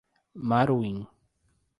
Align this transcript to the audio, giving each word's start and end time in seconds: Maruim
Maruim 0.49 0.97